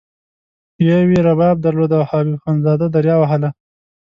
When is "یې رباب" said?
1.11-1.55